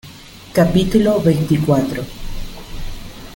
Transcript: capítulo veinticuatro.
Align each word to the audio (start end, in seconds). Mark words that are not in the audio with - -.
capítulo 0.59 1.21
veinticuatro. 1.21 2.03